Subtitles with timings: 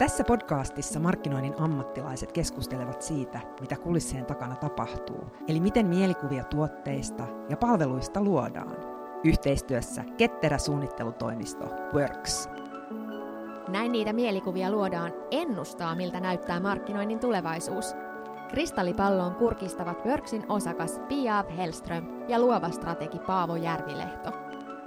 [0.00, 7.56] Tässä podcastissa markkinoinnin ammattilaiset keskustelevat siitä, mitä kulissien takana tapahtuu, eli miten mielikuvia tuotteista ja
[7.56, 8.76] palveluista luodaan.
[9.24, 12.48] Yhteistyössä ketterä suunnittelutoimisto Works.
[13.68, 17.94] Näin niitä mielikuvia luodaan ennustaa, miltä näyttää markkinoinnin tulevaisuus.
[18.48, 24.30] Kristallipalloon kurkistavat Worksin osakas Pia Hellström ja luova strategi Paavo Järvilehto.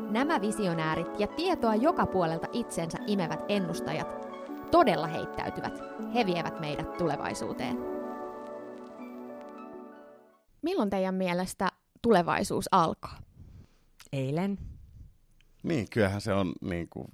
[0.10, 4.23] Nämä visionäärit ja tietoa joka puolelta itsensä imevät ennustajat
[4.74, 5.74] todella heittäytyvät.
[6.14, 7.78] He vievät meidät tulevaisuuteen.
[10.62, 11.72] Milloin teidän mielestä
[12.02, 13.20] tulevaisuus alkaa?
[14.14, 14.58] Eilen.
[15.64, 17.08] Niin, kyllähän se on niin kuin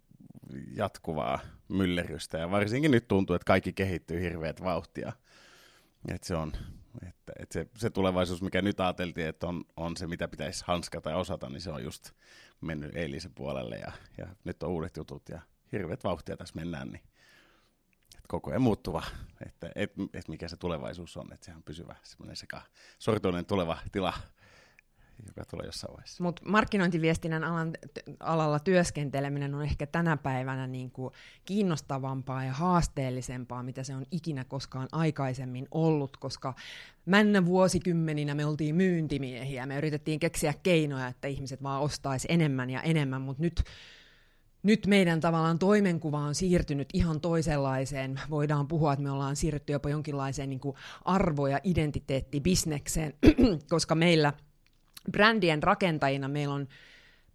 [0.75, 1.39] jatkuvaa
[1.69, 5.13] myllerrystä ja varsinkin nyt tuntuu, että kaikki kehittyy hirveät vauhtia.
[6.07, 6.51] Että se on,
[7.09, 11.09] että, että se, se tulevaisuus, mikä nyt ajateltiin, että on, on se, mitä pitäisi hanskata
[11.09, 12.11] ja osata, niin se on just
[12.61, 17.01] mennyt eilisen puolelle ja, ja nyt on uudet jutut ja hirveät vauhtia tässä mennään, niin
[18.29, 19.03] koko ajan muuttuva,
[19.45, 22.61] että et, et mikä se tulevaisuus on, että sehän on pysyvä semmoinen sekä
[22.99, 24.13] sortoinen tuleva tila,
[25.27, 26.23] joka tulee jossain vaiheessa.
[26.23, 27.73] Mutta markkinointiviestinnän alan,
[28.19, 31.13] alalla työskenteleminen on ehkä tänä päivänä niin kuin
[31.45, 36.53] kiinnostavampaa ja haasteellisempaa, mitä se on ikinä koskaan aikaisemmin ollut, koska
[37.05, 42.81] männä vuosikymmeninä me oltiin myyntimiehiä, me yritettiin keksiä keinoja, että ihmiset vaan ostaisi enemmän ja
[42.81, 43.63] enemmän, mutta nyt
[44.63, 48.19] nyt meidän tavallaan toimenkuva on siirtynyt ihan toisenlaiseen.
[48.29, 53.13] Voidaan puhua, että me ollaan siirrytty jopa jonkinlaiseen niin kuin arvo- ja identiteettibisnekseen,
[53.69, 54.33] koska meillä
[55.11, 56.67] brändien rakentajina meillä on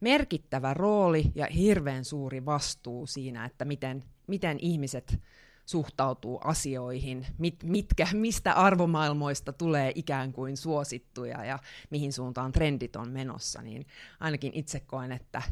[0.01, 5.21] merkittävä rooli ja hirveän suuri vastuu siinä, että miten, miten ihmiset
[5.67, 11.59] suhtautuu asioihin, mit, mitkä, mistä arvomaailmoista tulee ikään kuin suosittuja ja
[11.91, 13.87] mihin suuntaan trendit on menossa, niin
[14.21, 15.43] ainakin itse koen, että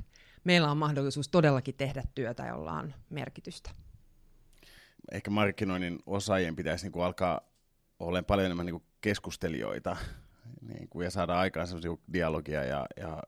[0.44, 3.70] meillä on mahdollisuus todellakin tehdä työtä, jolla on merkitystä.
[5.12, 7.40] Ehkä markkinoinnin osaajien pitäisi niin kuin alkaa
[8.00, 9.96] olemaan paljon enemmän niin kuin keskustelijoita
[10.68, 13.22] niin kuin, ja saada aikaan sellaisia dialogia ja, ja,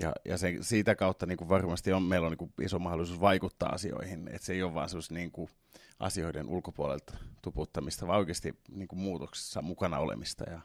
[0.00, 3.20] ja, ja se, siitä kautta niin kuin varmasti on, meillä on niin kuin iso mahdollisuus
[3.20, 5.50] vaikuttaa asioihin, että se ei ole vaan niin kuin
[6.00, 10.60] asioiden ulkopuolelta tuputtamista, vaan oikeasti niin kuin muutoksessa mukana olemista ja,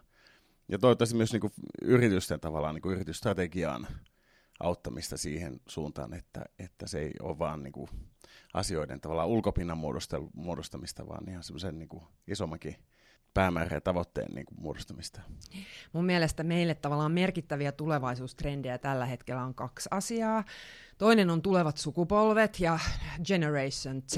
[0.67, 3.87] ja toivottavasti myös niin kuin yritysten tavallaan niin kuin yritysstrategiaan
[4.59, 7.89] auttamista siihen suuntaan, että, että se ei ole vaan niin kuin
[8.53, 9.77] asioiden tavallaan ulkopinnan
[10.33, 11.89] muodostamista, vaan ihan semmoisen niin
[12.27, 12.75] isommankin
[13.37, 15.21] päämäärä ja tavoitteen niin kuin muodostamista.
[15.93, 20.43] Mun mielestä meille tavallaan merkittäviä tulevaisuustrendejä tällä hetkellä on kaksi asiaa.
[20.97, 22.79] Toinen on tulevat sukupolvet ja
[23.25, 24.17] Generation Z,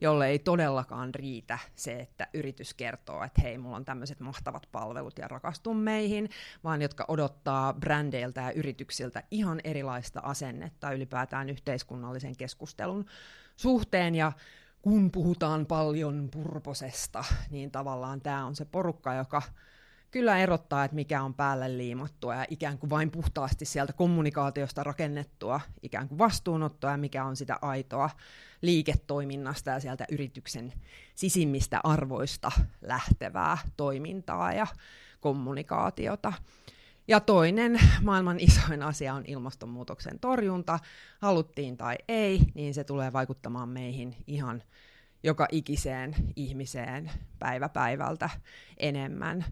[0.00, 5.18] jolle ei todellakaan riitä se, että yritys kertoo, että hei, mulla on tämmöiset mahtavat palvelut
[5.18, 6.28] ja rakastun meihin,
[6.64, 13.06] vaan jotka odottaa brändeiltä ja yrityksiltä ihan erilaista asennetta ylipäätään yhteiskunnallisen keskustelun
[13.56, 14.32] suhteen ja
[14.82, 19.42] kun puhutaan paljon purposesta, niin tavallaan tämä on se porukka, joka
[20.10, 25.60] kyllä erottaa, että mikä on päälle liimattua ja ikään kuin vain puhtaasti sieltä kommunikaatiosta rakennettua
[25.82, 28.10] ikään kuin vastuunottoa ja mikä on sitä aitoa
[28.62, 30.72] liiketoiminnasta ja sieltä yrityksen
[31.14, 32.52] sisimmistä arvoista
[32.82, 34.66] lähtevää toimintaa ja
[35.20, 36.32] kommunikaatiota.
[37.10, 40.78] Ja toinen maailman isoin asia on ilmastonmuutoksen torjunta.
[41.20, 44.62] Haluttiin tai ei, niin se tulee vaikuttamaan meihin ihan
[45.22, 48.30] joka ikiseen ihmiseen päivä päivältä
[48.76, 49.44] enemmän.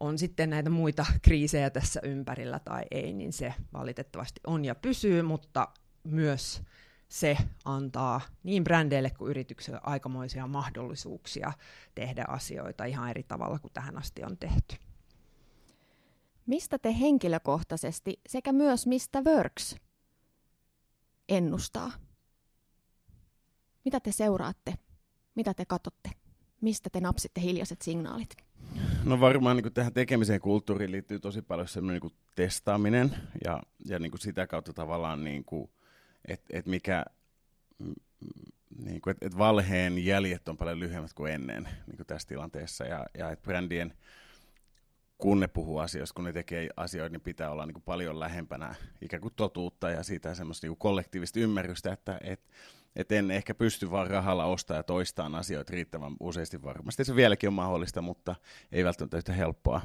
[0.00, 5.22] On sitten näitä muita kriisejä tässä ympärillä tai ei, niin se valitettavasti on ja pysyy,
[5.22, 5.68] mutta
[6.04, 6.62] myös
[7.08, 11.52] se antaa niin brändeille kuin yrityksille aikamoisia mahdollisuuksia
[11.94, 14.76] tehdä asioita ihan eri tavalla kuin tähän asti on tehty.
[16.48, 19.76] Mistä te henkilökohtaisesti sekä myös mistä Works
[21.28, 21.92] ennustaa?
[23.84, 24.74] Mitä te seuraatte?
[25.34, 26.10] Mitä te katsotte?
[26.60, 28.36] Mistä te napsitte hiljaiset signaalit?
[29.04, 34.10] No varmaan niin tähän tekemiseen kulttuuriin liittyy tosi paljon semmoinen niin testaaminen ja, ja niin
[34.10, 35.44] kuin sitä kautta tavallaan, niin
[36.28, 37.04] että et mikä,
[38.84, 42.84] niin kuin, että et valheen jäljet on paljon lyhyemmät kuin ennen niin kuin tässä tilanteessa
[42.84, 43.94] ja, ja että brändien
[45.18, 48.74] kun ne puhuu asioista, kun ne tekee asioita, niin pitää olla niin kuin paljon lähempänä
[49.00, 52.40] ikään kuin totuutta ja siitä semmoista niin kuin kollektiivista ymmärrystä, että et,
[52.96, 57.04] et en ehkä pysty vaan rahalla ostaa ja toistaan asioita riittävän useasti varmasti.
[57.04, 58.34] Se vieläkin on mahdollista, mutta
[58.72, 59.80] ei välttämättä yhtä helppoa.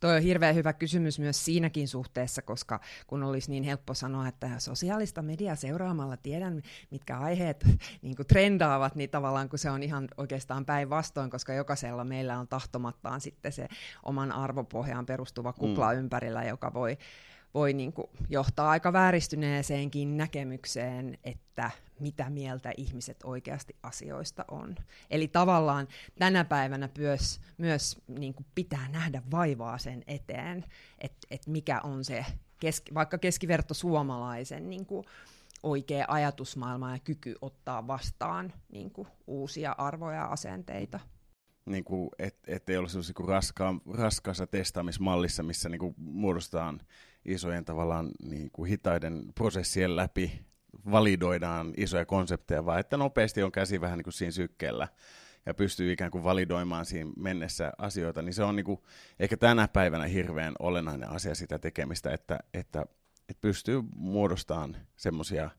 [0.00, 4.58] Toi on hirveän hyvä kysymys myös siinäkin suhteessa, koska kun olisi niin helppo sanoa, että
[4.58, 7.66] sosiaalista mediaa seuraamalla tiedän, mitkä aiheet
[8.02, 12.48] niin kuin trendaavat, niin tavallaan kun se on ihan oikeastaan päinvastoin, koska jokaisella meillä on
[12.48, 13.68] tahtomattaan sitten se
[14.02, 15.98] oman arvopohjaan perustuva kupla mm.
[15.98, 16.98] ympärillä, joka voi
[17.54, 21.70] voi niin kuin johtaa aika vääristyneeseenkin näkemykseen, että
[22.00, 24.74] mitä mieltä ihmiset oikeasti asioista on.
[25.10, 25.88] Eli tavallaan
[26.18, 30.64] tänä päivänä myös, myös niin kuin pitää nähdä vaivaa sen eteen,
[30.98, 32.24] että et mikä on se
[32.60, 35.06] keski, vaikka keskiverto suomalaisen niin kuin
[35.62, 41.00] oikea ajatusmaailma ja kyky ottaa vastaan niin kuin uusia arvoja ja asenteita
[41.66, 46.80] niin kuin, et, ettei ole sellaisessa niin raskaan, raskaassa testaamismallissa, missä niin kuin, muodostetaan
[47.24, 50.46] isojen tavallaan niin kuin, hitaiden prosessien läpi,
[50.90, 54.88] validoidaan isoja konsepteja, vaan että nopeasti on käsi vähän niin kuin siinä sykkeellä
[55.46, 58.80] ja pystyy ikään kuin validoimaan siinä mennessä asioita, niin se on niin kuin,
[59.20, 62.86] ehkä tänä päivänä hirveän olennainen asia sitä tekemistä, että, että,
[63.28, 65.50] että pystyy muodostamaan semmoisia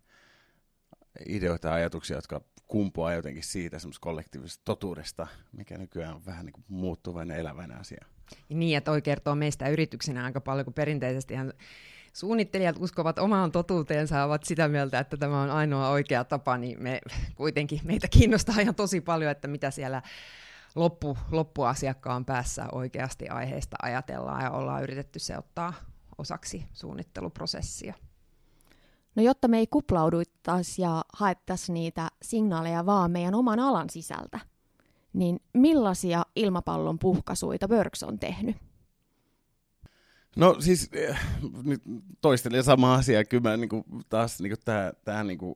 [1.29, 6.65] ideoita ja ajatuksia, jotka kumpuaa jotenkin siitä semmoista kollektiivisesta totuudesta, mikä nykyään on vähän niin
[6.67, 8.05] muuttuvainen eläväinen asia.
[8.49, 11.33] Niin, ja toi kertoo meistä yrityksenä aika paljon, kun perinteisesti
[12.17, 17.01] suunnittelijat uskovat omaan totuuteensa ovat sitä mieltä, että tämä on ainoa oikea tapa, niin me
[17.35, 20.01] kuitenkin meitä kiinnostaa ihan tosi paljon, että mitä siellä
[20.75, 25.73] loppu, loppuasiakkaan päässä oikeasti aiheesta ajatellaan ja ollaan yritetty se ottaa
[26.17, 27.93] osaksi suunnitteluprosessia.
[29.15, 34.39] No jotta me ei kuplauduttaisi ja haettaisi niitä signaaleja vaan meidän oman alan sisältä,
[35.13, 38.55] niin millaisia ilmapallon puhkasuita Works on tehnyt?
[40.37, 41.19] No siis eh,
[41.63, 41.81] nyt
[42.21, 43.25] toistelen sama asia.
[43.25, 45.55] Kyllä mä niin kuin, taas niin kuin, tää, tää, niin kuin,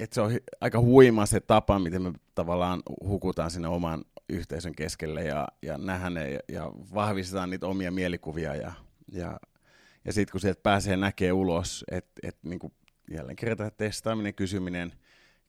[0.00, 5.24] että se on aika huima se tapa, miten me tavallaan hukutaan sinne oman yhteisön keskelle
[5.24, 8.72] ja, ja nähdään ne ja, ja vahvistetaan niitä omia mielikuvia ja,
[9.12, 9.38] ja
[10.06, 12.60] ja sitten kun sieltä pääsee näkee ulos, että et, niin
[13.10, 14.92] jälleen kerran testaaminen, kysyminen,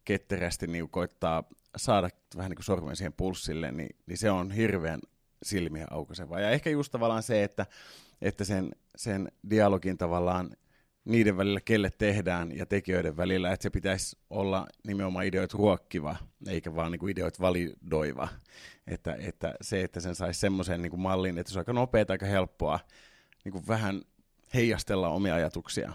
[0.06, 1.44] ketterästi niin koittaa
[1.78, 5.00] saada vähän niin kuin sormen siihen pulssille, niin, niin se on hirveän
[5.44, 6.40] silmiä aukaisevaa.
[6.40, 7.66] Ja ehkä just tavallaan se, että,
[8.22, 10.50] että sen, sen dialogin tavallaan
[11.06, 16.16] niiden välillä, kelle tehdään ja tekijöiden välillä, että se pitäisi olla nimenomaan ideoit ruokkiva,
[16.48, 18.28] eikä vaan niin kuin ideoit validoiva.
[18.88, 22.26] Että, että se, että sen saisi semmoisen niin mallin, että se on aika nopeaa, aika
[22.26, 22.80] helppoa,
[23.46, 24.02] niin kuin vähän
[24.54, 25.94] heijastella omia ajatuksia.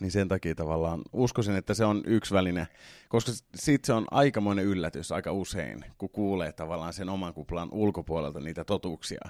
[0.00, 2.68] Niin sen takia tavallaan uskoisin, että se on yksi väline,
[3.08, 8.40] koska siitä se on aikamoinen yllätys aika usein, kun kuulee tavallaan sen oman kuplan ulkopuolelta
[8.40, 9.20] niitä totuuksia.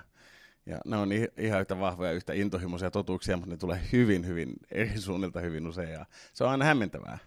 [0.67, 5.01] Ja ne on ihan yhtä vahvoja, yhtä intohimoisia totuuksia, mutta ne tulee hyvin, hyvin eri
[5.01, 5.91] suunnilta hyvin usein.
[5.91, 7.19] Ja se on aina hämmentävää.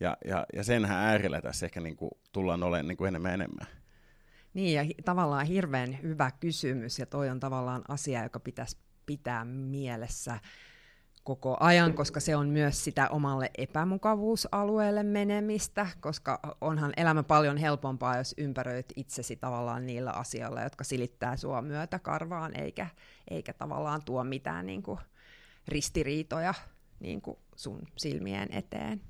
[0.00, 3.66] Ja, ja, ja senhän äärellä tässä ehkä niin kuin tullaan olemaan niin kuin enemmän enemmän.
[4.54, 8.76] Niin, ja tavallaan hirveän hyvä kysymys, ja toi on tavallaan asia, joka pitäisi
[9.06, 10.40] pitää mielessä
[11.26, 18.16] koko ajan, koska se on myös sitä omalle epämukavuusalueelle menemistä, koska onhan elämä paljon helpompaa,
[18.16, 22.86] jos ympäröit itsesi tavallaan niillä asioilla, jotka silittää sua myötä karvaan, eikä,
[23.30, 24.98] eikä tavallaan tuo mitään niin kuin,
[25.68, 26.54] ristiriitoja
[27.00, 29.00] niin kuin sun silmien eteen.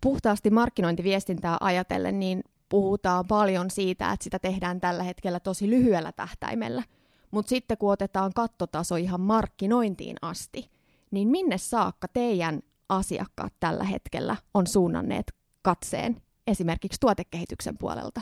[0.00, 2.44] Puhtaasti markkinointiviestintää ajatellen, niin
[2.74, 6.82] puhutaan paljon siitä, että sitä tehdään tällä hetkellä tosi lyhyellä tähtäimellä.
[7.30, 10.70] Mutta sitten kun otetaan kattotaso ihan markkinointiin asti,
[11.10, 15.32] niin minne saakka teidän asiakkaat tällä hetkellä on suunnanneet
[15.62, 18.20] katseen esimerkiksi tuotekehityksen puolelta?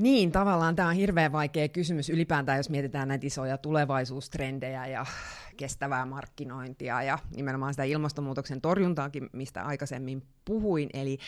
[0.00, 5.06] Niin, tavallaan tämä on hirveän vaikea kysymys ylipäätään, jos mietitään näitä isoja tulevaisuustrendejä ja
[5.56, 10.88] kestävää markkinointia ja nimenomaan sitä ilmastonmuutoksen torjuntaakin, mistä aikaisemmin puhuin.
[10.92, 11.18] Eli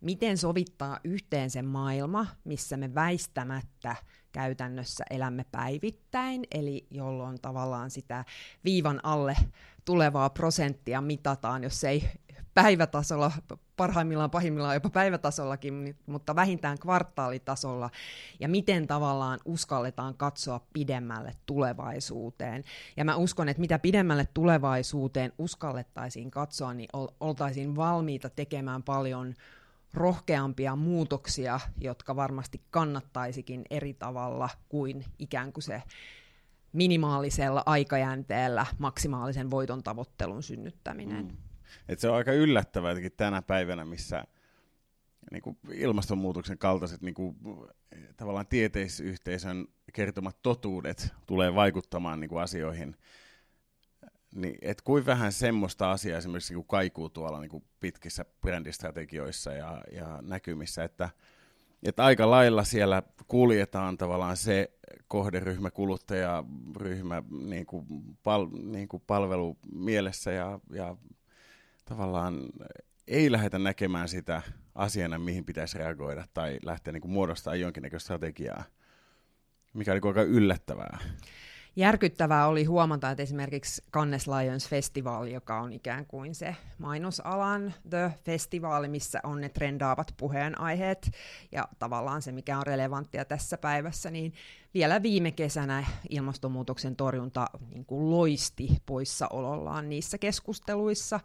[0.00, 3.96] miten sovittaa yhteen se maailma, missä me väistämättä
[4.32, 8.24] käytännössä elämme päivittäin, eli jolloin tavallaan sitä
[8.64, 9.36] viivan alle
[9.84, 12.10] tulevaa prosenttia mitataan, jos ei
[12.54, 13.32] päivätasolla,
[13.76, 17.90] parhaimmillaan pahimmillaan jopa päivätasollakin, mutta vähintään kvartaalitasolla,
[18.40, 22.64] ja miten tavallaan uskalletaan katsoa pidemmälle tulevaisuuteen.
[22.96, 26.88] Ja mä uskon, että mitä pidemmälle tulevaisuuteen uskallettaisiin katsoa, niin
[27.20, 29.34] oltaisiin valmiita tekemään paljon
[29.94, 35.82] rohkeampia muutoksia, jotka varmasti kannattaisikin eri tavalla kuin ikään kuin se
[36.72, 41.24] minimaalisella aikajänteellä maksimaalisen voiton tavoittelun synnyttäminen.
[41.24, 41.36] Mm.
[41.88, 44.24] Et se on aika yllättävää tänä päivänä, missä
[45.30, 47.36] niin kuin ilmastonmuutoksen kaltaiset niin kuin,
[48.16, 52.96] tavallaan tieteisyhteisön kertomat totuudet tulee vaikuttamaan niin kuin asioihin.
[54.32, 59.52] Niin, et kuin vähän semmoista asiaa esimerkiksi niin kuin kaikuu tuolla niin kuin pitkissä brändistrategioissa
[59.52, 61.10] ja, ja näkymissä, että,
[61.82, 64.70] että aika lailla siellä kuljetaan tavallaan se
[65.08, 67.86] kohderyhmä, kuluttajaryhmä niin kuin
[68.22, 70.96] pal, niin kuin palvelu mielessä ja, ja
[71.84, 72.40] tavallaan
[73.08, 74.42] ei lähdetä näkemään sitä
[74.74, 78.64] asiana, mihin pitäisi reagoida tai lähteä niin kuin muodostamaan jonkinnäköistä strategiaa,
[79.74, 80.98] mikä oli aika yllättävää.
[81.76, 88.12] Järkyttävää oli huomata, että esimerkiksi Cannes Lions Festival, joka on ikään kuin se mainosalan The
[88.24, 91.10] Festivaali, missä on ne trendaavat puheenaiheet
[91.52, 94.34] ja tavallaan se, mikä on relevanttia tässä päivässä, niin
[94.74, 101.20] vielä viime kesänä ilmastonmuutoksen torjunta niin kuin loisti poissaolollaan niissä keskusteluissa.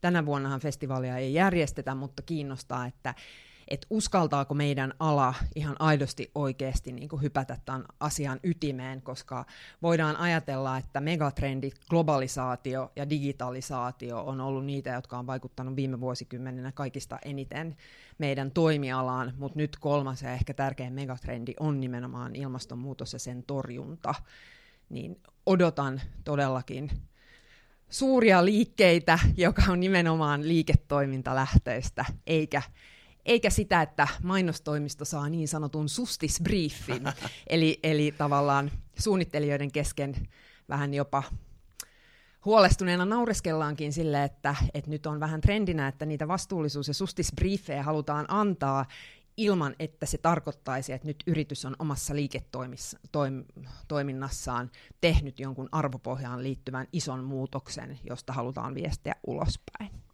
[0.00, 3.14] Tänä vuonnahan festivaalia ei järjestetä, mutta kiinnostaa, että
[3.68, 9.44] että uskaltaako meidän ala ihan aidosti oikeasti niin kuin hypätä tämän asian ytimeen, koska
[9.82, 16.72] voidaan ajatella, että megatrendit, globalisaatio ja digitalisaatio on ollut niitä, jotka on vaikuttanut viime vuosikymmeninä
[16.72, 17.76] kaikista eniten
[18.18, 24.14] meidän toimialaan, mutta nyt kolmas ja ehkä tärkein megatrendi on nimenomaan ilmastonmuutos ja sen torjunta,
[24.88, 26.90] niin odotan todellakin
[27.90, 32.62] suuria liikkeitä, joka on nimenomaan liiketoimintalähtöistä, eikä
[33.28, 37.02] eikä sitä, että mainostoimisto saa niin sanotun sustisbriefin,
[37.46, 40.28] eli, eli tavallaan suunnittelijoiden kesken
[40.68, 41.22] vähän jopa
[42.44, 48.24] huolestuneena naureskellaankin sille, että, että nyt on vähän trendinä, että niitä vastuullisuus- ja sustisbriefejä halutaan
[48.28, 48.86] antaa
[49.36, 54.70] ilman, että se tarkoittaisi, että nyt yritys on omassa liiketoiminnassaan
[55.00, 60.07] tehnyt jonkun arvopohjaan liittyvän ison muutoksen, josta halutaan viestiä ulospäin.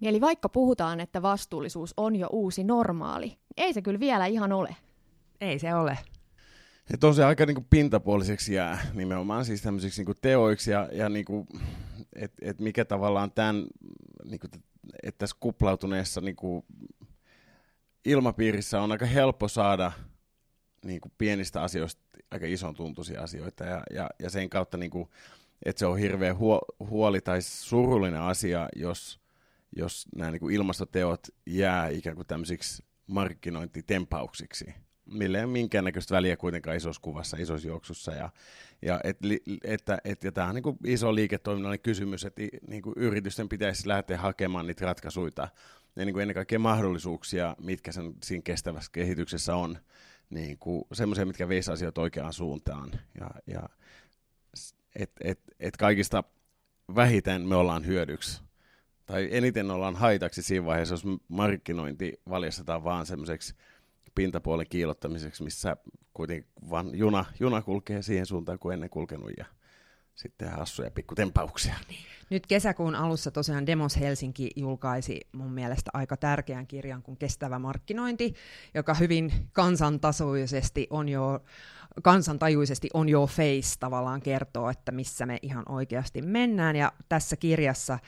[0.00, 4.52] Niin eli vaikka puhutaan, että vastuullisuus on jo uusi normaali, ei se kyllä vielä ihan
[4.52, 4.76] ole.
[5.40, 5.98] Ei se ole.
[6.90, 11.08] Ja tosiaan aika niin kuin pintapuoliseksi jää nimenomaan siis tämmöisiksi niin kuin teoiksi ja, ja
[11.08, 11.46] niin kuin,
[12.16, 13.66] et, et mikä tavallaan tämän,
[14.24, 14.50] niin kuin,
[15.02, 16.64] että tässä kuplautuneessa niin kuin
[18.04, 19.92] ilmapiirissä on aika helppo saada
[20.84, 25.08] niin kuin pienistä asioista aika ison tuntuisia asioita ja, ja, ja sen kautta, niin kuin,
[25.64, 29.20] että se on hirveän huo, huoli tai surullinen asia, jos
[29.76, 34.74] jos nämä niin kuin ilmastoteot jää ikään kuin tämmöisiksi markkinointitempauksiksi,
[35.06, 38.12] millä ei ole minkäännäköistä väliä kuitenkaan isossa kuvassa, isossa juoksussa.
[38.12, 38.30] Ja,
[38.82, 39.18] ja, et,
[39.64, 43.88] että, et, ja tämä on niin kuin iso liiketoiminnallinen kysymys, että niin kuin yritysten pitäisi
[43.88, 45.48] lähteä hakemaan niitä ratkaisuja
[45.96, 49.78] ja niin kuin ennen kaikkea mahdollisuuksia, mitkä sen siinä kestävässä kehityksessä on,
[50.30, 52.90] niin kuin semmoisia, mitkä veisivät asioita oikeaan suuntaan.
[53.20, 53.68] Ja, ja
[54.96, 56.24] et, et, et kaikista
[56.94, 58.47] vähiten me ollaan hyödyksi
[59.08, 63.54] tai eniten ollaan haitaksi siinä vaiheessa, jos markkinointi valjastetaan vaan semmoiseksi
[64.14, 65.76] pintapuolen kiilottamiseksi, missä
[66.14, 69.44] kuitenkin vaan juna, juna kulkee siihen suuntaan kuin ennen kulkenut ja
[70.14, 71.74] sitten hassuja pikkutempauksia.
[72.30, 78.34] Nyt kesäkuun alussa tosiaan Demos Helsinki julkaisi mun mielestä aika tärkeän kirjan kuin Kestävä markkinointi,
[78.74, 81.44] joka hyvin kansantasoisesti on jo
[82.02, 86.76] kansantajuisesti on jo face tavallaan kertoo, että missä me ihan oikeasti mennään.
[86.76, 87.98] Ja tässä kirjassa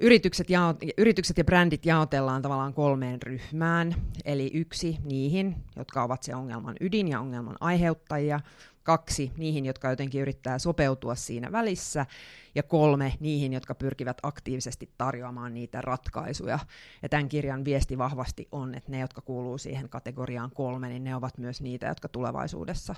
[0.00, 6.34] Yritykset, jao, yritykset ja brändit jaotellaan tavallaan kolmeen ryhmään, eli yksi niihin, jotka ovat se
[6.34, 8.40] ongelman ydin ja ongelman aiheuttajia,
[8.82, 12.06] kaksi niihin, jotka jotenkin yrittää sopeutua siinä välissä,
[12.54, 16.58] ja kolme niihin, jotka pyrkivät aktiivisesti tarjoamaan niitä ratkaisuja.
[17.02, 21.16] Ja tämän kirjan viesti vahvasti on, että ne, jotka kuuluu siihen kategoriaan kolme, niin ne
[21.16, 22.94] ovat myös niitä, jotka tulevaisuudessa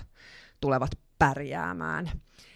[0.59, 2.11] tulevat pärjäämään.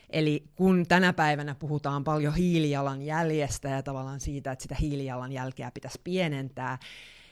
[0.10, 6.78] Eli kun tänä päivänä puhutaan paljon hiilijalanjäljestä ja tavallaan siitä, että sitä hiilijalanjälkeä pitäisi pienentää,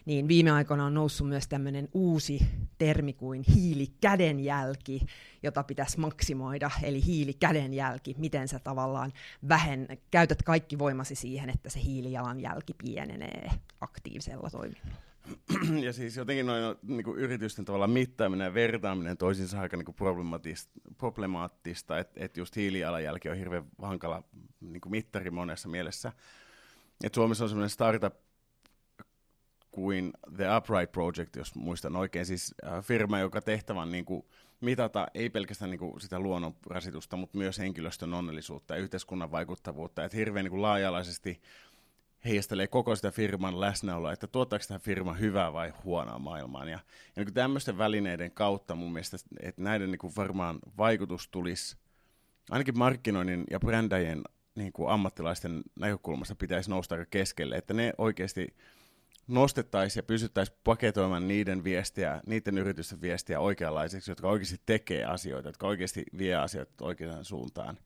[0.06, 2.48] niin viime aikoina on noussut myös tämmöinen uusi
[2.78, 5.00] termi kuin hiilikädenjälki,
[5.44, 9.14] jota pitäisi maksimoida, eli hiilikädenjälki, miten sä tavallaan
[9.50, 13.50] vähen, käytät kaikki voimasi siihen, että se hiilijalanjälki pienenee
[13.82, 15.06] aktiivisella toiminnalla.
[15.86, 19.96] ja siis jotenkin noin niin kuin yritysten tavalla mittaaminen ja vertaaminen toisiinsa aika niin kuin
[20.98, 24.24] problemaattista, että et just hiilijalanjälki on hirveän hankala
[24.62, 26.12] niin kuin mittari monessa mielessä.
[27.04, 28.14] Et Suomessa on sellainen startup
[29.76, 34.26] kuin The Upright Project, jos muistan oikein, siis äh, firma, joka tehtävän niin kuin,
[34.62, 40.04] mitata ei pelkästään niin kuin, sitä luonnon rasitusta, mutta myös henkilöstön onnellisuutta ja yhteiskunnan vaikuttavuutta,
[40.04, 41.42] että hirveän niin kuin, laaja-alaisesti
[42.26, 46.68] heijastelee koko sitä firman läsnäoloa, että tuottaako tämä firma hyvää vai huonoa maailmaan.
[46.68, 46.80] Ja,
[47.16, 51.78] ja niin tämmöisten välineiden kautta mun mielestä, että näiden niin kuin varmaan vaikutus tulisi
[52.50, 54.22] ainakin markkinoinnin ja brändäjien
[54.56, 58.56] niin kuin ammattilaisten näkökulmasta pitäisi nousta aika keskelle, että ne oikeasti
[59.28, 65.68] nostettaisiin ja pysyttäisiin paketoimaan niiden viestiä, niiden yritysten viestiä oikeanlaiseksi, jotka oikeasti tekee asioita, jotka
[65.68, 67.78] oikeasti vie asioita oikeaan suuntaan.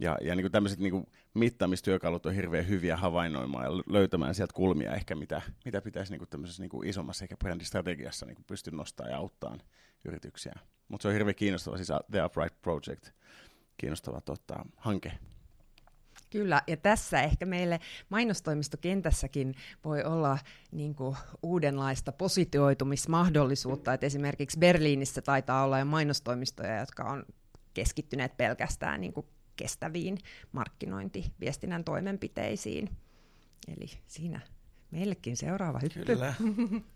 [0.00, 4.52] Ja, ja niin kuin tämmöiset niin kuin mittaamistyökalut on hirveän hyviä havainnoimaan ja löytämään sieltä
[4.54, 8.44] kulmia ehkä, mitä, mitä pitäisi niin kuin tämmöisessä niin kuin isommassa ehkä brändistrategiassa niin kuin
[8.44, 9.58] pysty nostamaan ja auttaa
[10.04, 10.54] yrityksiä.
[10.88, 13.10] Mutta se on hirveän kiinnostava, siis The Upright Project,
[13.76, 15.12] kiinnostava tota, hanke.
[16.30, 19.54] Kyllä, ja tässä ehkä meille mainostoimistokentässäkin
[19.84, 20.38] voi olla
[20.72, 27.24] niin kuin, uudenlaista positioitumismahdollisuutta, että esimerkiksi Berliinissä taitaa olla jo mainostoimistoja, jotka on
[27.74, 30.18] keskittyneet pelkästään niin kuin kestäviin
[30.52, 32.90] markkinointiviestinnän toimenpiteisiin.
[33.76, 34.40] Eli siinä
[34.90, 36.04] meillekin seuraava hyppy.
[36.04, 36.34] Kyllä.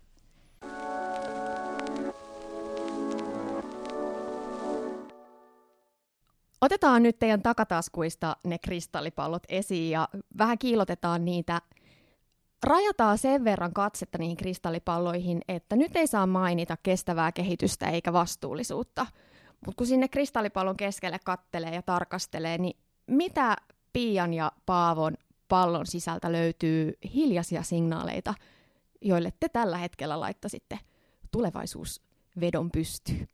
[6.61, 11.61] Otetaan nyt teidän takataskuista ne kristallipallot esiin ja vähän kiilotetaan niitä.
[12.63, 19.05] Rajataan sen verran katsetta niihin kristallipalloihin, että nyt ei saa mainita kestävää kehitystä eikä vastuullisuutta.
[19.65, 22.77] Mutta kun sinne kristallipallon keskelle kattelee ja tarkastelee, niin
[23.07, 23.55] mitä
[23.93, 28.33] Pian ja Paavon pallon sisältä löytyy hiljaisia signaaleita,
[29.01, 30.79] joille te tällä hetkellä laittaisitte
[31.31, 33.27] tulevaisuusvedon pystyyn?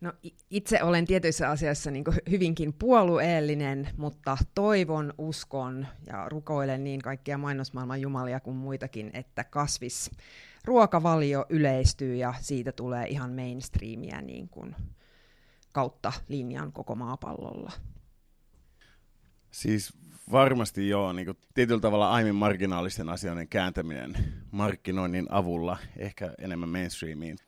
[0.00, 0.12] No,
[0.50, 8.00] itse olen tietyissä asioissa niin hyvinkin puolueellinen, mutta toivon, uskon ja rukoilen niin kaikkia mainosmaailman
[8.00, 10.10] jumalia kuin muitakin, että kasvis
[10.64, 14.76] ruokavalio yleistyy ja siitä tulee ihan mainstreamia niin kuin
[15.72, 17.72] kautta linjan koko maapallolla.
[19.50, 19.92] Siis
[20.32, 24.14] varmasti joo, niin kuin tietyllä tavalla aiemmin marginaalisten asioiden kääntäminen
[24.50, 27.38] markkinoinnin avulla ehkä enemmän mainstreamiin.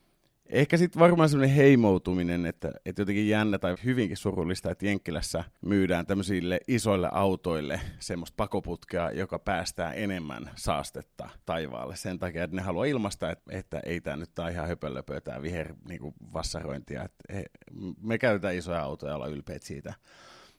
[0.50, 6.06] Ehkä sitten varmaan semmoinen heimoutuminen, että, että jotenkin jännä tai hyvinkin surullista, että Jenkkilässä myydään
[6.06, 12.84] tämmöisille isoille autoille semmoista pakoputkea, joka päästää enemmän saastetta taivaalle sen takia, että ne haluaa
[12.84, 16.14] ilmaista, että, että ei tämä nyt ole ihan höpölöpöä tämä viher niin
[18.02, 19.94] me käytetään isoja autoja ja olla ylpeitä siitä.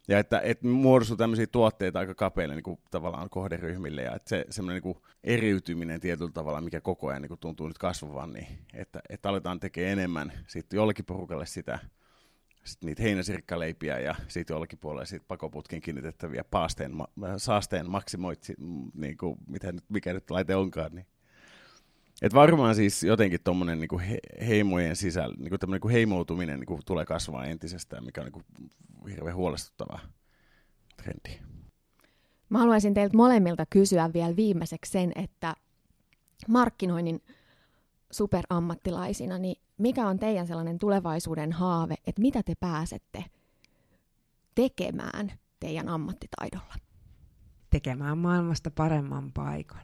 [0.07, 4.45] Ja että, että muodostuu tämmöisiä tuotteita aika kapeille niin kuin, tavallaan kohderyhmille, ja että se
[4.49, 9.01] semmoinen niin eriytyminen tietyllä tavalla, mikä koko ajan niin kuin, tuntuu nyt kasvavan, niin että,
[9.09, 11.79] että aletaan tekemään enemmän sitten jollekin porukalle sitä,
[12.63, 16.91] sitten niitä heinäsirkkaleipiä ja sitten jollekin puolelle sit pakoputkin kiinnitettäviä paasteen,
[17.37, 18.45] saasteen maksimoit,
[18.93, 21.05] niin kuin, mitä nyt, mikä nyt laite onkaan, niin
[22.21, 27.45] et varmaan siis jotenkin tuommoinen niinku he, heimojen sisällä, niinku niinku heimoutuminen niinku tulee kasvaa
[27.45, 28.41] entisestään, mikä on niinku
[29.09, 29.99] hirveän huolestuttava
[30.97, 31.51] trendi.
[32.49, 35.55] Mä haluaisin teiltä molemmilta kysyä vielä viimeiseksi sen, että
[36.47, 37.21] markkinoinnin
[38.11, 43.25] superammattilaisina, niin mikä on teidän sellainen tulevaisuuden haave, että mitä te pääsette
[44.55, 46.75] tekemään teidän ammattitaidolla?
[47.69, 49.81] Tekemään maailmasta paremman paikan.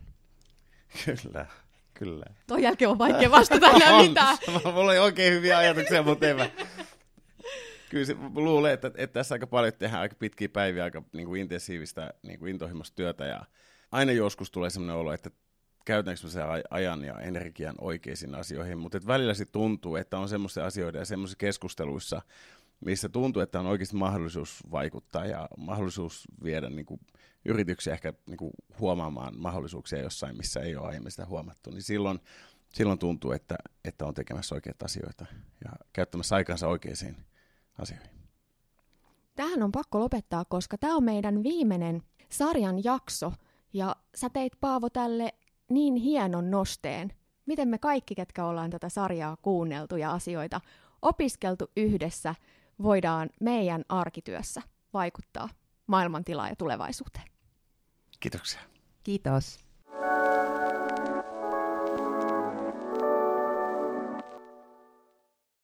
[1.05, 1.45] Kyllä.
[1.99, 2.25] Kyllä.
[2.47, 4.37] Toi jälkeen on vaikea vastata enää mitään.
[4.73, 6.49] Mulla oli oikein hyviä ajatuksia, mutta en mä.
[7.89, 11.41] Kyllä se, luulen, että, että, tässä aika paljon tehdään aika pitkiä päiviä, aika niin kuin
[11.41, 13.25] intensiivistä, niin kuin intohimoista työtä.
[13.25, 13.45] Ja
[13.91, 15.29] aina joskus tulee sellainen olo, että
[15.85, 20.65] käytänkö mä sen ajan ja energian oikeisiin asioihin, mutta välillä se tuntuu, että on semmoisia
[20.65, 22.21] asioita ja semmoisissa keskusteluissa,
[22.85, 26.99] missä tuntuu, että on oikeasti mahdollisuus vaikuttaa ja mahdollisuus viedä niin kuin,
[27.45, 32.19] yrityksiä ehkä niin kuin, huomaamaan mahdollisuuksia jossain, missä ei ole aiemmin sitä huomattu, niin silloin,
[32.73, 35.25] silloin tuntuu, että, että on tekemässä oikeita asioita
[35.65, 37.15] ja käyttämässä aikansa oikeisiin
[37.79, 38.09] asioihin.
[39.35, 43.33] Tähän on pakko lopettaa, koska tämä on meidän viimeinen sarjan jakso
[43.73, 45.33] ja sä teit Paavo tälle
[45.69, 47.13] niin hienon nosteen.
[47.45, 50.61] Miten me kaikki, ketkä ollaan tätä sarjaa kuunneltu ja asioita
[51.01, 52.35] opiskeltu yhdessä,
[52.83, 54.61] voidaan meidän arkityössä
[54.93, 55.49] vaikuttaa
[55.87, 57.25] maailmantilaan ja tulevaisuuteen.
[58.19, 58.59] Kiitoksia.
[59.03, 59.66] Kiitos.